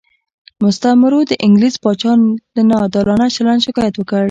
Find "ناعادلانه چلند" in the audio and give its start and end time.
2.69-3.61